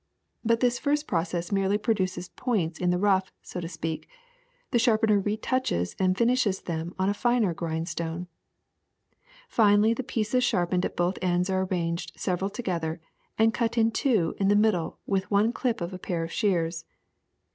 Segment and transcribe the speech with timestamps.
[0.43, 4.09] ^'But this first process merely produces points in the rough, so to speak;
[4.71, 8.25] the sharpener retouches and finishes them on a finer grindstone.
[9.47, 12.99] Finally the pieces sharpened at both ends are arranged several together
[13.37, 16.83] and cut in two in the middle with one clip of a pair of shears.